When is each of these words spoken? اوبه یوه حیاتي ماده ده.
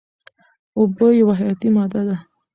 اوبه 0.77 1.05
یوه 1.19 1.33
حیاتي 1.41 1.69
ماده 1.75 2.01
ده. 2.07 2.17